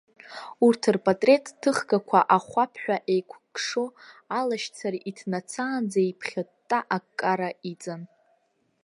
[0.65, 3.85] Урҭ рпатреҭҭыхгақәа ахәаԥҳәа еиқәкшо,
[4.39, 8.01] алашьцара иҭнацаанӡа еиԥхьытта аккара иҵан.